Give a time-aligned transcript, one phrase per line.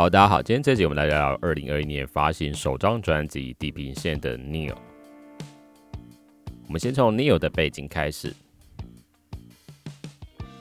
[0.00, 4.74] 好，大家好，今天这集我们来聊聊二零二一年发行首张专辑《地平线》的 Neil。
[6.66, 8.34] 我们先从 Neil 的背景开始。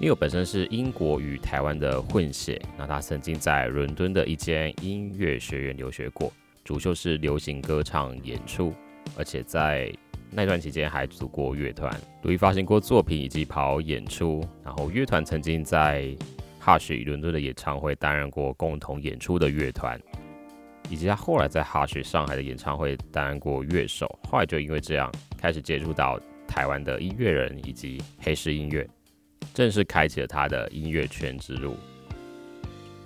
[0.00, 6.32] Neil 本身是英国与台湾的混血，那他曾经在伦敦的一间音乐学院留学过，
[6.64, 8.74] 主修是流行歌唱演出，
[9.16, 9.88] 而且在
[10.32, 14.44] 那段期间还组过乐团，独立发行过作品以及跑演出。
[14.64, 16.12] 然后乐团曾经在
[16.60, 20.00] Hush 与伦敦的演唱会担任过共同演出的乐团，
[20.90, 24.18] 以及他后来在 Hush 上海的演唱会担任过乐手。
[24.28, 28.88] 后来就因为这样开始接触到台湾的音乐人以及黑市音乐。
[29.54, 31.76] 正式开启了他的音乐圈之路。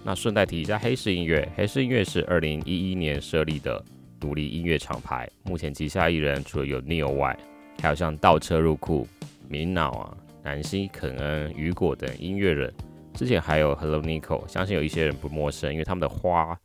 [0.05, 3.82] 那顺带提一下，黑市音乐，黑市音乐是二零一一年设立的
[4.19, 5.29] 独立音乐厂牌。
[5.45, 7.38] 目前旗下艺人除了有 Neil 外，
[7.80, 9.07] 还有像倒车入库、
[9.48, 12.73] 明脑啊、南希、肯恩、雨果等音乐人。
[13.15, 16.59] 之前还有 Hello Nico，相信有一些人不陌生，因为他们的花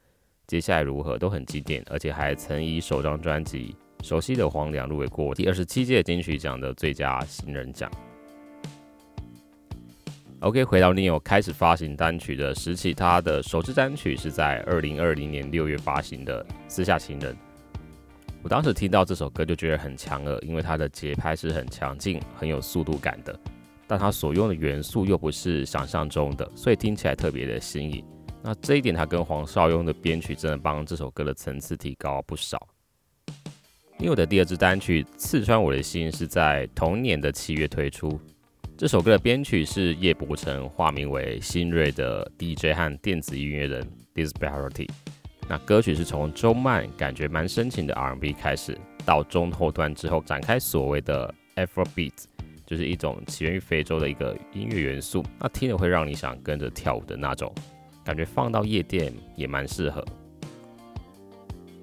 [0.47, 3.75] 接下来如何都很经典，而且还曾以首张专辑
[4.07, 7.91] 《熟悉的荒凉》入围过第二十七届金曲奖的最佳新人奖。
[10.39, 17.33] OK，回到 Neil 开始发行单曲的时期，他的首支单曲是在二零二零年六月发行的《私下情人》。
[18.43, 23.37] 我当时听到这首歌就觉得很强了，因为它的节拍是很强劲、很有速度感的，
[23.87, 28.03] 但它所用的元素又不是想象中的，所以听起来特别的新颖。
[28.43, 32.67] 那这一点，他跟黄少雍的编曲真的帮这首歌的层次提高不少。
[33.99, 38.19] Neil 的第二支单曲《刺穿我的心》是在同年的七月推出。
[38.77, 44.87] 这首歌的编曲是叶伯成，化名为新锐的 DJ 和电子音乐人 Disparity。
[45.49, 52.13] 那歌曲是从中慢、感觉蛮深情的 R&B 开始，到中后段之后展开所谓的 Afrobeat，
[52.67, 55.23] 就是一种起源于非洲的一个音乐元素。
[55.39, 57.51] 那听了会让你想跟着跳舞的那种
[58.05, 60.05] 感觉，放到夜店也蛮适合。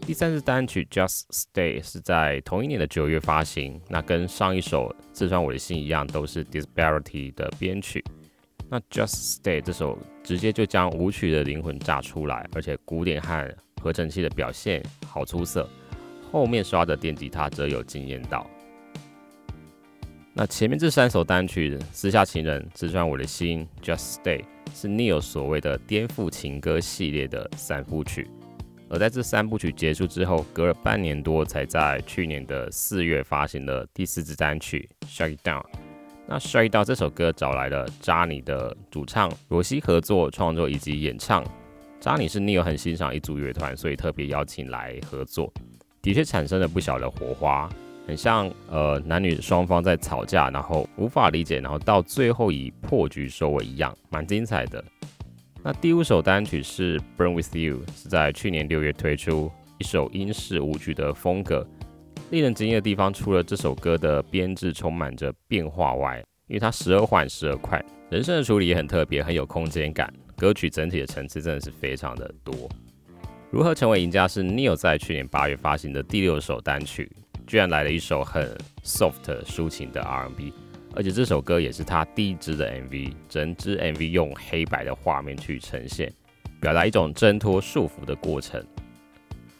[0.06, 3.80] 第三支单曲《Just Stay》是在同一年的九月发行。
[3.88, 8.04] 那跟上一首《刺穿我的心》一样，都是 Disparity 的编曲。
[8.68, 15.66] 那《Just Stay》这首直接就将舞曲的灵魂炸出来，而且鼓点和合成器的表现好出色。
[16.30, 18.46] 后面刷的电吉他则有惊艳到。
[20.36, 23.64] 那前面这三首单曲《私下情人》《刺穿我的心》
[23.96, 24.40] 《Just Stay》
[24.74, 28.28] 是 Neil 所谓的颠覆情歌系列的三部曲。
[28.88, 35.62] 而在这三部曲结束之后，隔了半年多，才在去年的四月发行了第四支单曲《Shut Down》。
[36.26, 41.44] 那《Shut Down》这首歌找来了扎尼的主唱罗西合作创作以及演唱。
[42.00, 45.52] 扎尼是 Neil 很欣赏一组乐团，所以特别邀请来合作，
[46.02, 47.70] 的确产生了不小的火花，
[48.06, 54.82] 很像呃男女双方在吵架，然后无法理解，然后到最后以破局收尾一样，蛮精彩的。
[55.62, 61.66] 那第五首单曲是《Burn with You》，是在去年六月推出，一首英式舞曲的风格。
[62.30, 70.12] 令人惊艳的地方，除了这首歌的编制充满着变化外，因为它时而缓，时而快，人声的处理也很特别，很有空间感。
[70.36, 72.54] 歌曲整体的层次真的是非常的多。
[73.50, 77.10] 如何成为赢家是 Neil 在去年八月发行的第六首单曲，
[77.46, 80.52] 居然来了一首很 soft 抒情的 R&B。
[80.96, 86.12] 而且这首歌也是他第一支的 MV，整支 MV 用黑白的画面去呈现，
[86.60, 88.64] 表达一种挣脱束缚的过程。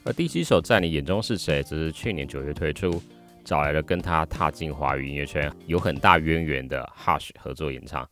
[0.05, 3.03] 而第七首在你眼中是谁，则是去年九月推出，
[3.45, 8.09] 找来了跟他踏进华语音乐圈有很大渊源的 Hush 合作演唱，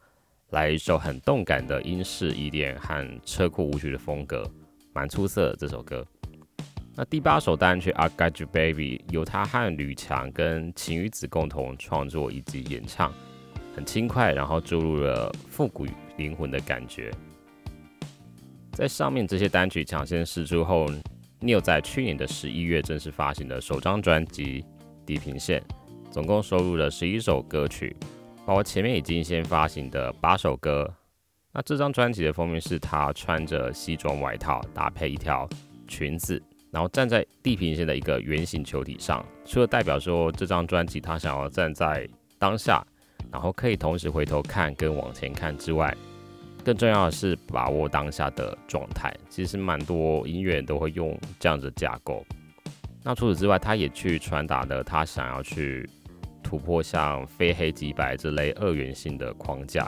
[0.50, 4.42] 来一首很动感的英式 EDM 和车库舞曲的风格，
[4.92, 6.04] 蛮出色的这首歌。
[6.94, 13.10] 那第八首单曲《I Got You Baby》由他和吕强跟晴雨子共同创作以及演唱，
[13.74, 15.86] 很轻快，然后注入了复古
[16.18, 17.10] 灵魂的感觉。
[18.72, 20.86] 在上面这些单曲抢先试出后
[21.40, 24.60] ，Neil 在去年的十一月正式发行的首张专辑
[25.06, 25.60] 《地平线》，
[26.12, 27.96] 总共收录了十一首歌曲，
[28.44, 30.94] 包括前面已经先发行的八首歌。
[31.54, 35.48] 那这张专辑的封面是他穿着西装外套，搭配一条
[35.88, 36.42] 裙子。
[36.72, 42.08] 然后站在地平线的一个圆形球体上，除了代表说这张专辑他想要站在
[42.38, 42.82] 当下，
[43.30, 45.94] 然后可以同时回头看跟往前看之外，
[46.64, 49.14] 更重要的是把握当下的状态。
[49.28, 52.24] 其实蛮多音乐人都会用这样的架构。
[53.02, 55.86] 那除此之外，他也去传达了他想要去
[56.42, 59.86] 突破像非黑即白这类二元性的框架。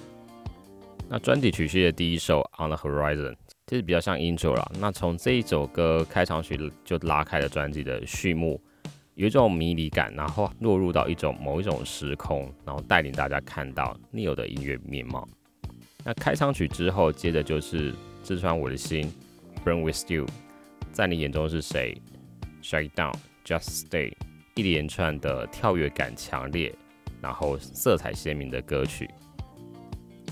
[1.08, 3.32] 那专辑曲序的第一首《On the Horizon》。
[3.66, 8.60] 就是比较像 intro 啦，那从这一首歌开场曲就拉开了专辑的序幕，
[9.14, 15.26] 有一种迷离感，然后落入到一种某一种时空，然后带领大家看到 Neil 的音乐面貌。
[16.04, 19.10] 那开场曲之后，接着就是《刺穿我的心》
[19.66, 20.26] ，Burn with You，
[20.92, 21.96] 在你眼中是谁
[22.62, 24.12] ？Shake Down，Just Stay，
[24.56, 26.74] 一连串的跳跃感强烈，
[27.22, 29.08] 然后色彩鲜明的歌曲。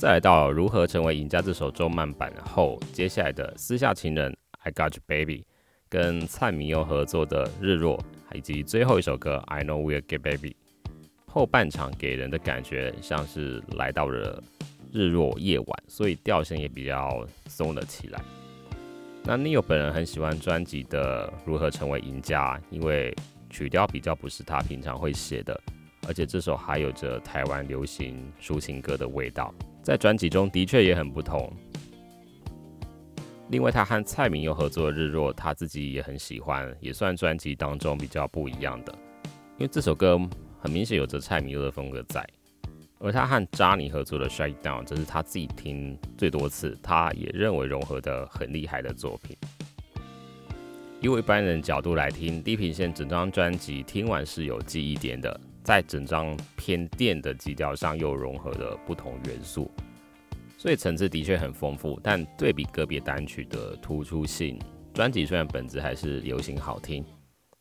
[0.03, 5.47] 再来到如何成为赢家这首中慢版后，接下来的私下情人 I Got You Baby，
[5.89, 8.03] 跟蔡明佑合作的日落，
[8.35, 10.57] 以及最后一首歌 I Know We'll Get Baby，
[11.27, 14.43] 后半场给人的感觉像是来到了
[14.93, 18.21] 日落夜晚，所以调性也比较松了起来。
[19.23, 23.15] 那 Neil 本人很喜欢专辑的如何成为赢家，因为
[23.51, 25.61] 曲调比较不是他平常会写的，
[26.09, 29.55] 而且这首还有着台湾流行抒情歌的味道。
[29.83, 31.53] 在专辑中的确也很不同。
[33.51, 38.95] 另外，他和蔡明佑合作的《日落》，他自己也很喜欢，也算专辑当中比较不一样的。
[39.59, 40.19] 因为这首歌
[40.59, 42.27] 很明显有着蔡明佑的风格在，
[42.99, 49.37] 而他和扎尼合作的《Shake Down》，这是他自己听最多次，他也认为融合的很厉害的作品。
[51.01, 55.41] 以我一般人角度来听，地平线整张专辑听完是有记忆点的。
[55.63, 59.71] 在整张偏电的基调上，又融合了不同元素，
[60.59, 62.01] 所以层次的确很丰富。
[62.03, 64.59] 但对比个别单曲的突出性，
[64.93, 67.05] 专辑虽然本质还是流行好听，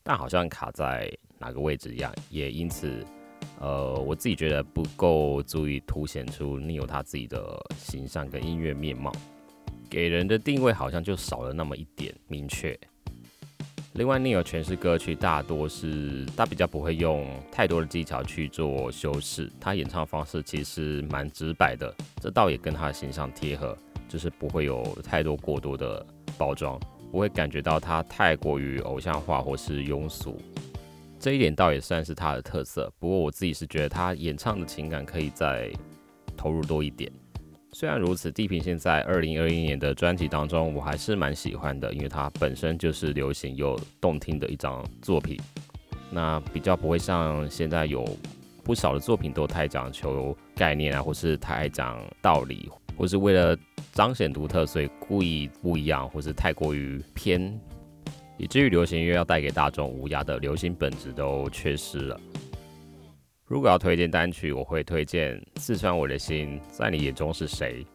[0.04, 3.06] 但好像卡在哪个位置一样，也因此，
[3.60, 9.12] 呃，我自己觉得不够足以凸显出 Neil 他自己的形象跟音乐面貌，
[9.90, 12.78] 给人的定位好像就少了那么一点明确。
[13.94, 23.78] 另外，Neil 诠释歌曲大多是他比较不会用太多的技巧去做修饰，他演唱方式其实蛮直白的，这倒也跟他的形象贴合，
[24.08, 26.06] 就是不会有太多过多的
[26.38, 26.80] 包装，
[27.12, 30.42] 不会感觉到他太过于偶像化或是庸俗，
[31.20, 32.90] 这一点倒也算是他的特色。
[32.98, 35.70] 不过我自己是觉得他演唱的情感可以再
[36.38, 37.12] 投入多一点。
[37.74, 45.40] 虽然如此，地平线在二零二一年的专辑当中，我还是蛮喜欢的，因为它本身就是流行又动听的一张作品。
[46.10, 48.06] 那比较不会像现在有
[48.62, 53.58] 不少的作品都太讲求概念啊，或是太讲道理，或是为了
[53.94, 57.58] 彰显独特，所以故意不一样，或是太过于偏，
[58.38, 62.20] 以至于流行音乐要带给大众无涯的流行本质都缺失了。
[63.52, 67.86] 如果要推荐单曲，我会推荐《刺穿我的心》，在你眼中是谁？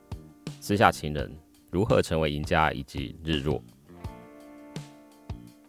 [0.61, 1.35] 私下情人，
[1.71, 3.63] 如何成为赢家，以及日落。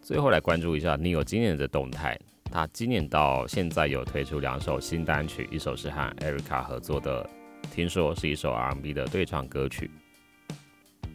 [0.02, 2.20] 最后来关注一下 Neil 今年的动态，
[2.52, 7.30] 他今年到现在有推出两首新单曲，一首是和 Erica 合作的，
[7.72, 9.90] 听说是一首 R&B 的对唱歌曲。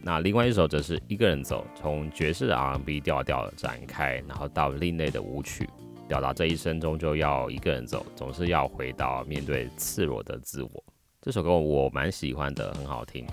[0.01, 5.69] 那另外一首则是一个人走，从爵士的 R&B 调调展开，然后到另类的舞曲。
[6.13, 10.69] 表达这一生终究要一个人走，总是要回到面对赤裸的自我。
[11.19, 13.25] 这首歌我蛮喜欢的，很好听。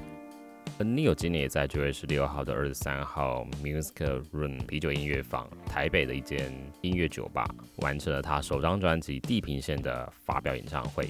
[0.78, 6.50] Neil 今年也在九月十六号的二十三号 Music Room 啤酒音乐坊台北的一间
[6.80, 7.46] 音乐酒吧，
[7.82, 11.06] 完成了他首张专辑《地平线》的发表演唱会。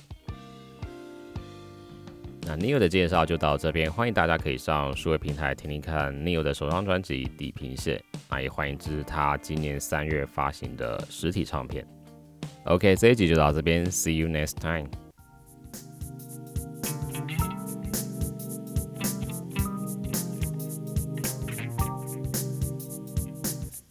[2.42, 7.98] 那 Neil 的介绍就到这边，欢迎大家可以上数位平台听听看 Neil 的首张专辑《地平线》，
[8.28, 11.86] 那也欢迎支持他今年三月发行的实体唱片。
[12.64, 14.88] OK，这一集就到这边，See you next time。